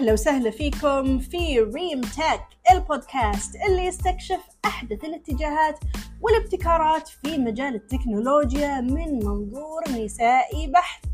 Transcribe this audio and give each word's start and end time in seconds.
أهلا 0.00 0.12
وسهلا 0.12 0.50
فيكم 0.50 1.18
في 1.18 1.60
ريم 1.60 2.00
تك 2.00 2.72
البودكاست 2.72 3.56
اللي 3.68 3.86
يستكشف 3.86 4.40
أحدث 4.64 5.04
الاتجاهات 5.04 5.78
والابتكارات 6.20 7.08
في 7.08 7.38
مجال 7.38 7.74
التكنولوجيا 7.74 8.80
من 8.80 9.14
منظور 9.14 9.82
نسائي 9.90 10.66
بحت. 10.66 11.04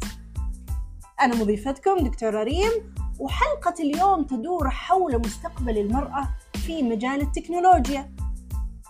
أنا 1.20 1.34
مضيفتكم 1.34 1.96
دكتورة 1.96 2.42
ريم 2.42 2.94
وحلقة 3.18 3.74
اليوم 3.80 4.24
تدور 4.24 4.70
حول 4.70 5.18
مستقبل 5.18 5.78
المرأة 5.78 6.28
في 6.66 6.82
مجال 6.82 7.20
التكنولوجيا. 7.20 8.12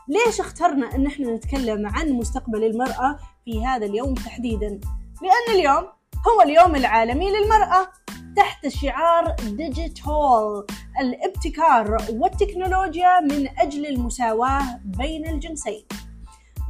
ليش 0.09 0.41
اخترنا 0.41 0.95
أن 0.95 1.07
إحنا 1.07 1.35
نتكلم 1.35 1.87
عن 1.87 2.13
مستقبل 2.13 2.65
المرأة 2.65 3.19
في 3.45 3.67
هذا 3.67 3.87
اليوم 3.87 4.15
تحديدا؟ 4.15 4.81
لأن 5.23 5.59
اليوم 5.59 5.87
هو 6.29 6.43
اليوم 6.43 6.77
العالمي 6.77 7.31
للمرأة. 7.31 7.89
تحت 8.37 8.69
شعار 8.69 9.37
DigitALL 9.43 10.65
الابتكار 11.01 11.97
والتكنولوجيا 12.11 13.21
من 13.21 13.49
أجل 13.59 13.87
المساواة 13.87 14.81
بين 14.85 15.29
الجنسين. 15.29 15.85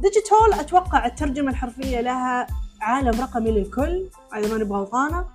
DigitALL 0.01 0.59
أتوقع 0.59 1.05
الترجمة 1.05 1.51
الحرفية 1.51 2.01
لها 2.01 2.47
عالم 2.81 3.21
رقمي 3.21 3.51
للكل 3.51 4.09
إذا 4.35 4.53
ما 4.53 4.57
نبغى 4.57 4.79
غلطانة 4.79 5.25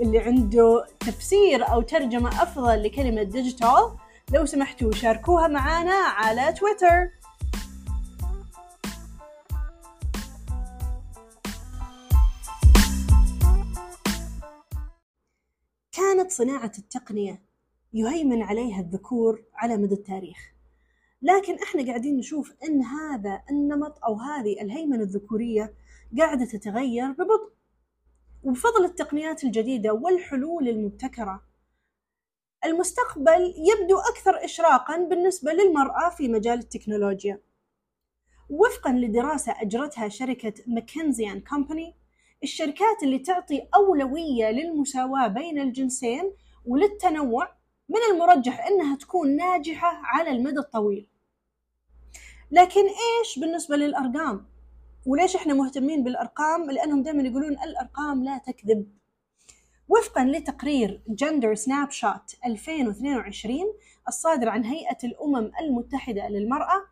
اللي 0.00 0.18
عنده 0.18 0.86
تفسير 1.00 1.68
أو 1.72 1.82
ترجمة 1.82 2.28
أفضل 2.28 2.82
لكلمة 2.82 3.22
DigitALL 3.22 3.96
لو 4.32 4.46
سمحتوا 4.46 4.92
شاركوها 4.92 5.48
معنا 5.48 5.94
على 5.94 6.52
تويتر. 6.52 7.08
كانت 16.24 16.32
صناعة 16.32 16.72
التقنية 16.78 17.42
يهيمن 17.92 18.42
عليها 18.42 18.80
الذكور 18.80 19.44
على 19.54 19.76
مدى 19.76 19.94
التاريخ. 19.94 20.52
لكن 21.22 21.54
إحنا 21.62 21.86
قاعدين 21.86 22.16
نشوف 22.16 22.52
إن 22.68 22.82
هذا 22.82 23.42
النمط 23.50 24.04
أو 24.04 24.14
هذه 24.14 24.60
الهيمنة 24.60 25.02
الذكورية 25.02 25.74
قاعدة 26.18 26.44
تتغير 26.44 27.12
ببطء. 27.12 27.52
وبفضل 28.42 28.84
التقنيات 28.84 29.44
الجديدة 29.44 29.92
والحلول 29.92 30.68
المبتكرة 30.68 31.42
المستقبل 32.64 33.54
يبدو 33.56 33.98
أكثر 33.98 34.44
إشراقا 34.44 34.96
بالنسبة 34.96 35.52
للمرأة 35.52 36.10
في 36.10 36.28
مجال 36.28 36.58
التكنولوجيا. 36.58 37.40
وفقا 38.50 38.92
لدراسة 38.92 39.52
أجرتها 39.62 40.08
شركة 40.08 40.54
ماكنزي 40.66 41.40
كومباني 41.40 41.94
الشركات 42.44 43.02
اللي 43.02 43.18
تعطي 43.18 43.68
أولوية 43.74 44.50
للمساواة 44.50 45.26
بين 45.26 45.58
الجنسين 45.58 46.32
وللتنوع 46.66 47.48
من 47.88 48.00
المرجح 48.12 48.66
أنها 48.66 48.96
تكون 48.96 49.36
ناجحة 49.36 50.00
على 50.04 50.30
المدى 50.30 50.58
الطويل 50.58 51.08
لكن 52.50 52.80
إيش 52.80 53.38
بالنسبة 53.38 53.76
للأرقام؟ 53.76 54.46
وليش 55.06 55.36
إحنا 55.36 55.54
مهتمين 55.54 56.04
بالأرقام؟ 56.04 56.70
لأنهم 56.70 57.02
دائما 57.02 57.22
يقولون 57.22 57.52
الأرقام 57.52 58.24
لا 58.24 58.38
تكذب 58.38 58.88
وفقا 59.88 60.24
لتقرير 60.24 61.02
جندر 61.08 61.54
سناب 61.54 61.90
شوت 61.90 62.34
2022 62.46 63.58
الصادر 64.08 64.48
عن 64.48 64.64
هيئة 64.64 64.98
الأمم 65.04 65.50
المتحدة 65.60 66.28
للمرأة 66.28 66.86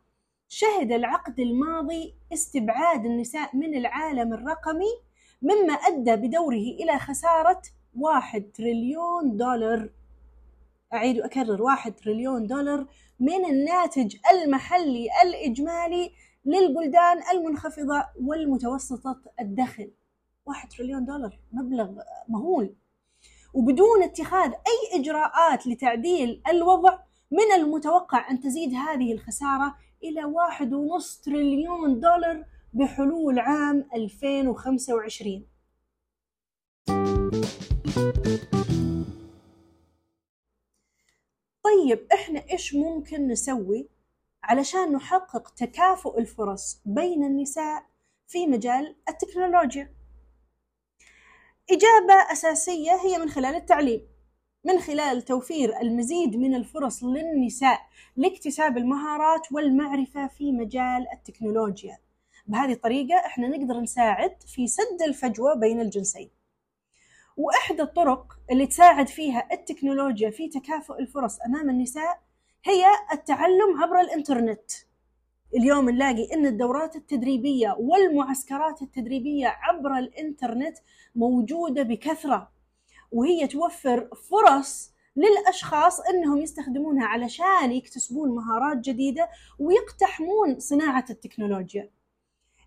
شهد 0.49 0.93
العقد 0.93 1.41
الماضي 1.41 2.15
استبعاد 2.33 3.05
النساء 3.05 3.57
من 3.57 3.75
العالم 3.75 4.33
الرقمي 4.33 5.12
مما 5.43 5.73
أدى 5.73 6.17
بدوره 6.17 6.57
إلى 6.57 6.99
خسارة 6.99 7.63
واحد 7.97 8.43
تريليون 8.55 9.37
دولار. 9.37 9.91
أعيد 10.93 11.19
وأكرر 11.19 11.63
واحد 11.63 11.93
تريليون 11.95 12.47
دولار 12.47 12.87
من 13.21 13.45
الناتج 13.45 14.17
المحلي 14.33 15.09
الإجمالي 15.25 16.11
للبلدان 16.45 17.21
المنخفضة 17.33 18.05
والمتوسطة 18.21 19.21
الدخل. 19.41 19.91
واحد 20.47 20.69
تريليون 20.69 21.05
دولار 21.05 21.39
مبلغ 21.53 21.91
مهول. 22.29 22.75
وبدون 23.55 24.03
اتخاذ 24.03 24.51
أي 24.53 25.01
إجراءات 25.01 25.67
لتعديل 25.67 26.43
الوضع 26.49 26.99
من 27.31 27.53
المتوقع 27.63 28.31
أن 28.31 28.41
تزيد 28.41 28.75
هذه 28.75 29.13
الخسارة 29.13 29.75
إلى 30.05 30.25
واحد 30.25 30.73
ونص 30.73 31.21
تريليون 31.21 32.01
دولار 32.01 32.45
بحلول 32.75 33.39
عام 33.39 33.89
2025 33.95 35.47
طيب 41.63 42.07
إحنا 42.15 42.45
إيش 42.51 42.75
ممكن 42.75 43.29
نسوي 43.29 43.89
علشان 44.43 44.93
نحقق 44.93 45.49
تكافؤ 45.55 46.19
الفرص 46.19 46.81
بين 46.85 47.25
النساء 47.25 47.87
في 48.27 48.47
مجال 48.47 48.97
التكنولوجيا؟ 49.09 49.95
إجابة 51.71 52.33
أساسية 52.33 52.93
هي 52.93 53.19
من 53.19 53.29
خلال 53.29 53.55
التعليم 53.55 54.07
من 54.65 54.79
خلال 54.79 55.23
توفير 55.23 55.81
المزيد 55.81 56.37
من 56.37 56.55
الفرص 56.55 57.05
للنساء 57.05 57.81
لاكتساب 58.17 58.77
المهارات 58.77 59.53
والمعرفة 59.53 60.27
في 60.27 60.53
مجال 60.53 61.07
التكنولوجيا. 61.13 61.99
بهذه 62.47 62.73
الطريقة 62.73 63.19
إحنا 63.27 63.49
نقدر 63.49 63.81
نساعد 63.81 64.43
في 64.47 64.67
سد 64.67 65.03
الفجوة 65.07 65.55
بين 65.55 65.81
الجنسين 65.81 66.31
وإحدى 67.37 67.83
الطرق 67.83 68.39
اللي 68.51 68.67
تساعد 68.67 69.09
فيها 69.09 69.49
التكنولوجيا 69.53 70.31
في 70.31 70.49
تكافؤ 70.49 70.99
الفرص 70.99 71.41
أمام 71.41 71.71
النساء 71.71 72.21
هي 72.65 72.85
التعلم 73.13 73.83
عبر 73.83 74.01
الإنترنت 74.01 74.71
اليوم 75.57 75.91
نلاقي 75.91 76.35
إن 76.35 76.47
الدورات 76.47 76.97
التدريبية 76.97 77.77
والمعسكرات 77.79 78.83
التدريبية 78.83 79.47
عبر 79.49 79.99
الإنترنت 79.99 80.79
موجودة 81.15 81.83
بكثرة 81.83 82.53
وهي 83.13 83.47
توفر 83.47 84.09
فرص 84.31 84.93
للأشخاص 85.17 86.01
إنهم 86.01 86.39
يستخدمونها 86.39 87.07
علشان 87.07 87.73
يكتسبون 87.73 88.35
مهارات 88.35 88.79
جديدة 88.79 89.29
ويقتحمون 89.59 90.59
صناعة 90.61 91.05
التكنولوجيا. 91.11 91.91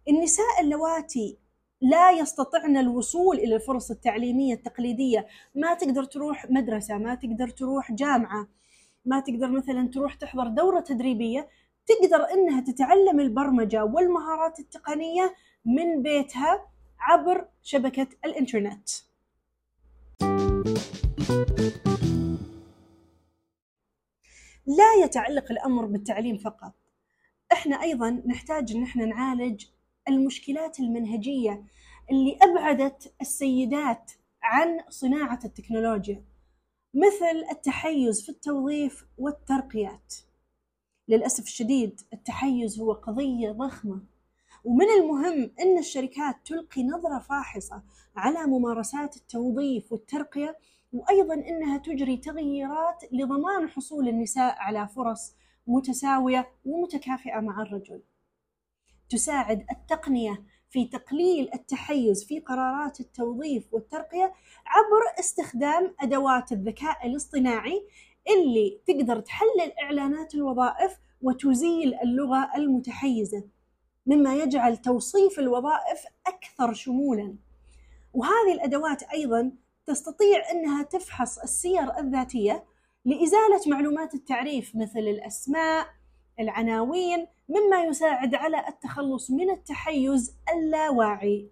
النساء 0.10 0.62
اللواتي 0.62 1.38
لا 1.82 2.12
يستطعن 2.12 2.78
الوصول 2.78 3.38
إلى 3.38 3.56
الفرص 3.56 3.92
التعليمية 3.92 4.54
التقليدية، 4.54 5.28
ما 5.56 5.74
تقدر 5.74 6.04
تروح 6.04 6.52
مدرسة، 6.52 6.98
ما 6.98 7.16
تقدر 7.16 7.50
تروح 7.50 7.92
جامعة، 7.92 8.48
ما 9.06 9.20
تقدر 9.20 9.48
مثلا 9.48 9.88
تروح 9.88 10.14
تحضر 10.14 10.48
دورة 10.48 10.80
تدريبية، 10.80 11.50
تقدر 11.86 12.24
إنها 12.34 12.62
تتعلم 12.62 13.20
البرمجة 13.20 13.86
والمهارات 13.86 14.60
التقنية 14.60 15.36
من 15.66 16.02
بيتها 16.02 16.68
عبر 17.00 17.48
شبكة 17.64 18.08
الإنترنت. 18.26 18.90
لا 24.68 25.04
يتعلق 25.04 25.52
الأمر 25.52 25.86
بالتعليم 25.86 26.38
فقط. 26.38 26.74
إحنا 27.52 27.82
أيضا 27.82 28.10
نحتاج 28.10 28.72
إن 28.76 28.84
إحنا 28.84 29.06
نعالج 29.06 29.66
المشكلات 30.10 30.80
المنهجية 30.80 31.64
اللي 32.12 32.38
أبعدت 32.42 33.14
السيدات 33.22 34.12
عن 34.44 34.80
صناعة 34.90 35.40
التكنولوجيا 35.46 36.24
مثل 36.94 37.52
التحيز 37.52 38.24
في 38.24 38.30
التوظيف 38.30 39.06
والترقيات. 39.18 40.16
للأسف 41.08 41.44
الشديد 41.44 42.02
التحيز 42.14 42.80
هو 42.80 42.94
قضية 42.94 43.52
ضخمة 43.52 44.02
ومن 44.64 44.86
المهم 45.00 45.52
أن 45.60 45.78
الشركات 45.78 46.36
تلقي 46.46 46.84
نظرة 46.84 47.20
فاحصة 47.20 47.84
على 48.16 48.46
ممارسات 48.46 49.18
التوظيف 49.18 49.92
والترقية 49.92 50.58
وأيضا 50.94 51.34
أنها 51.34 51.78
تجري 51.78 52.18
تغييرات 52.18 53.04
لضمان 53.12 53.70
حصول 53.70 54.08
النساء 54.08 54.56
على 54.58 54.88
فرص 54.88 55.36
متساوية 55.68 56.50
ومتكافئة 56.66 57.40
مع 57.40 57.62
الرجل 57.62 58.02
تساعد 59.10 59.66
التقنية 59.72 60.44
في 60.70 60.86
تقليل 60.86 61.50
التحيز 61.54 62.24
في 62.24 62.40
قرارات 62.40 63.00
التوظيف 63.00 63.74
والترقية 63.74 64.34
عبر 64.66 65.20
استخدام 65.20 65.96
أدوات 66.00 66.52
الذكاء 66.52 67.08
الاصطناعي 67.08 67.88
اللي 68.30 68.80
تقدر 68.88 69.20
تحلل 69.20 69.72
إعلانات 69.82 70.36
الوظائف 70.36 71.00
وتزيل 71.22 71.94
اللغة 72.04 72.52
المتحيزة 72.56 73.44
مما 74.06 74.36
يجعل 74.36 74.78
توصيف 74.78 75.40
الوظائف 75.40 76.06
أكثر 76.28 76.74
شمولا. 76.74 77.36
وهذه 78.14 78.54
الأدوات 78.54 79.04
أيضا 79.04 79.52
تستطيع 79.86 80.52
أنها 80.52 80.84
تفحص 80.84 81.40
السير 81.40 82.00
الذاتية 82.00 82.66
لإزالة 83.06 83.62
معلومات 83.68 84.14
التعريف 84.14 84.76
مثل 84.76 85.00
الأسماء 85.00 85.88
العناوين 86.40 87.28
مما 87.50 87.84
يساعد 87.84 88.36
على 88.36 88.68
التخلص 88.68 89.32
من 89.32 89.50
التحيز 89.50 90.38
اللاواعي 90.54 91.52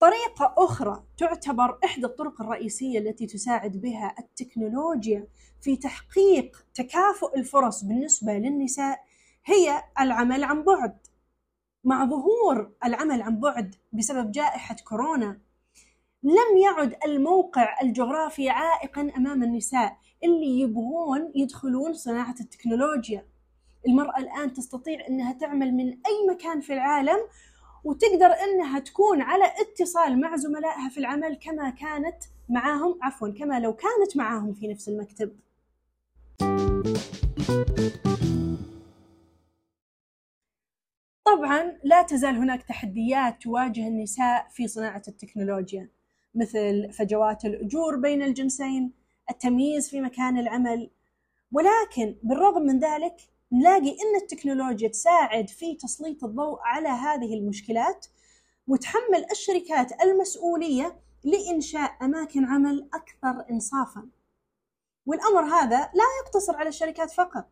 طريقة 0.00 0.54
أخرى 0.58 1.04
تعتبر 1.18 1.78
إحدى 1.84 2.06
الطرق 2.06 2.40
الرئيسية 2.40 2.98
التي 2.98 3.26
تساعد 3.26 3.80
بها 3.80 4.14
التكنولوجيا 4.18 5.28
في 5.60 5.76
تحقيق 5.76 6.66
تكافؤ 6.74 7.36
الفرص 7.36 7.84
بالنسبة 7.84 8.32
للنساء 8.32 9.04
هي 9.44 9.82
العمل 10.00 10.44
عن 10.44 10.62
بعد. 10.64 10.98
مع 11.84 12.04
ظهور 12.04 12.72
العمل 12.84 13.22
عن 13.22 13.40
بعد 13.40 13.74
بسبب 13.92 14.32
جائحة 14.32 14.76
كورونا 14.84 15.40
لم 16.22 16.58
يعد 16.64 16.96
الموقع 17.04 17.80
الجغرافي 17.82 18.48
عائقا 18.50 19.12
أمام 19.16 19.42
النساء 19.42 19.96
اللي 20.24 20.60
يبغون 20.60 21.32
يدخلون 21.34 21.92
صناعة 21.92 22.34
التكنولوجيا. 22.40 23.26
المرأة 23.88 24.18
الآن 24.18 24.52
تستطيع 24.52 25.06
إنها 25.08 25.32
تعمل 25.32 25.74
من 25.74 25.88
أي 25.88 26.26
مكان 26.30 26.60
في 26.60 26.72
العالم 26.72 27.18
وتقدر 27.84 28.26
إنها 28.26 28.78
تكون 28.78 29.22
على 29.22 29.44
اتصال 29.60 30.20
مع 30.20 30.36
زملائها 30.36 30.88
في 30.88 30.98
العمل 30.98 31.34
كما 31.34 31.70
كانت 31.70 32.16
معاهم 32.48 32.98
عفوا 33.02 33.28
كما 33.28 33.60
لو 33.60 33.72
كانت 33.72 34.16
معاهم 34.16 34.54
في 34.54 34.68
نفس 34.68 34.88
المكتب. 34.88 35.36
طبعا 41.24 41.78
لا 41.84 42.02
تزال 42.02 42.36
هناك 42.36 42.62
تحديات 42.62 43.42
تواجه 43.42 43.88
النساء 43.88 44.48
في 44.50 44.68
صناعة 44.68 45.02
التكنولوجيا 45.08 45.88
مثل 46.34 46.92
فجوات 46.92 47.44
الأجور 47.44 47.96
بين 47.96 48.22
الجنسين، 48.22 48.92
التمييز 49.30 49.88
في 49.88 50.00
مكان 50.00 50.38
العمل، 50.38 50.90
ولكن 51.52 52.16
بالرغم 52.22 52.62
من 52.62 52.78
ذلك 52.78 53.16
نلاقي 53.52 53.90
إن 53.90 54.16
التكنولوجيا 54.22 54.88
تساعد 54.88 55.48
في 55.50 55.74
تسليط 55.74 56.24
الضوء 56.24 56.58
على 56.60 56.88
هذه 56.88 57.34
المشكلات 57.34 58.06
وتحمل 58.66 59.26
الشركات 59.30 60.02
المسؤولية 60.02 61.00
لإنشاء 61.24 61.96
أماكن 62.02 62.44
عمل 62.44 62.88
أكثر 62.94 63.50
انصافا. 63.50 64.08
والأمر 65.06 65.44
هذا 65.44 65.78
لا 65.78 66.04
يقتصر 66.24 66.56
على 66.56 66.68
الشركات 66.68 67.10
فقط، 67.10 67.44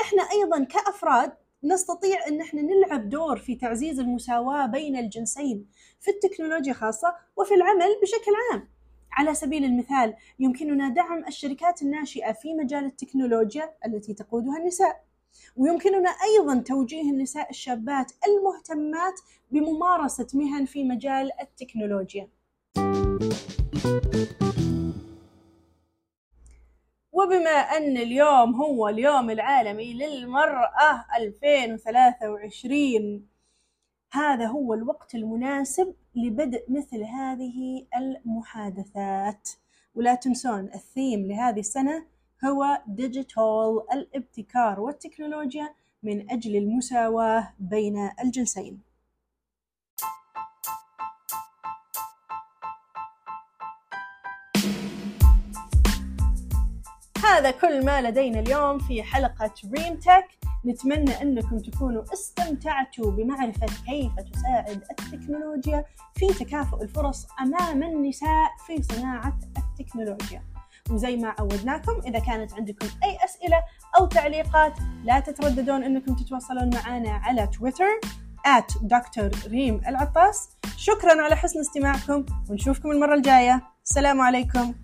إحنا 0.00 0.22
أيضا 0.22 0.64
كأفراد 0.64 1.32
نستطيع 1.64 2.28
أن 2.28 2.40
إحنا 2.40 2.62
نلعب 2.62 3.08
دور 3.08 3.36
في 3.36 3.54
تعزيز 3.54 4.00
المساواة 4.00 4.66
بين 4.66 4.96
الجنسين 4.96 5.66
في 6.00 6.10
التكنولوجيا 6.10 6.72
خاصة 6.72 7.14
وفي 7.36 7.54
العمل 7.54 8.00
بشكل 8.02 8.32
عام. 8.52 8.68
على 9.12 9.34
سبيل 9.34 9.64
المثال 9.64 10.14
يمكننا 10.38 10.88
دعم 10.88 11.24
الشركات 11.28 11.82
الناشئة 11.82 12.32
في 12.32 12.54
مجال 12.54 12.84
التكنولوجيا 12.84 13.70
التي 13.86 14.14
تقودها 14.14 14.58
النساء. 14.58 15.04
ويمكننا 15.56 16.10
أيضا 16.10 16.62
توجيه 16.66 17.02
النساء 17.02 17.50
الشابات 17.50 18.12
المهتمات 18.26 19.20
بممارسة 19.50 20.26
مهن 20.34 20.64
في 20.64 20.84
مجال 20.84 21.30
التكنولوجيا. 21.40 22.28
وبما 27.12 27.50
أن 27.50 27.96
اليوم 27.96 28.54
هو 28.54 28.88
اليوم 28.88 29.30
العالمي 29.30 29.94
للمرأة 29.94 31.04
2023 31.16 33.26
هذا 34.12 34.46
هو 34.46 34.74
الوقت 34.74 35.14
المناسب 35.14 35.94
لبدء 36.14 36.64
مثل 36.68 37.02
هذه 37.02 37.86
المحادثات. 37.96 39.48
ولا 39.94 40.14
تنسون 40.14 40.70
الثيم 40.74 41.26
لهذه 41.26 41.60
السنة 41.60 42.04
هو 42.44 42.82
ديجيتال 42.86 43.82
الابتكار 43.92 44.80
والتكنولوجيا 44.80 45.74
من 46.02 46.30
أجل 46.30 46.56
المساواة 46.56 47.52
بين 47.58 48.10
الجنسين. 48.24 48.80
هذا 57.32 57.50
كل 57.50 57.84
ما 57.84 58.02
لدينا 58.02 58.40
اليوم 58.40 58.78
في 58.78 59.02
حلقة 59.02 59.54
ريم 59.76 59.94
تك 59.96 60.28
نتمنى 60.66 61.22
أنكم 61.22 61.58
تكونوا 61.58 62.02
استمتعتوا 62.12 63.10
بمعرفة 63.10 63.66
كيف 63.86 64.12
تساعد 64.32 64.82
التكنولوجيا 64.90 65.84
في 66.14 66.26
تكافؤ 66.26 66.82
الفرص 66.82 67.26
أمام 67.40 67.82
النساء 67.82 68.50
في 68.66 68.82
صناعة 68.82 69.38
التكنولوجيا. 69.58 70.42
وزي 70.90 71.16
ما 71.16 71.34
عودناكم 71.38 72.00
إذا 72.06 72.18
كانت 72.18 72.54
عندكم 72.54 72.86
أي 73.04 73.18
أسئلة 73.24 73.62
أو 73.98 74.06
تعليقات 74.06 74.78
لا 75.04 75.20
تترددون 75.20 75.84
أنكم 75.84 76.14
تتواصلون 76.14 76.70
معنا 76.74 77.10
على 77.10 77.46
تويتر 77.46 78.00
at 78.46 78.82
دكتور 78.82 79.30
ريم 79.48 79.80
العطاس 79.86 80.48
شكرا 80.76 81.22
على 81.22 81.36
حسن 81.36 81.60
استماعكم 81.60 82.26
ونشوفكم 82.50 82.90
المرة 82.90 83.14
الجاية. 83.14 83.62
السلام 83.84 84.20
عليكم. 84.20 84.74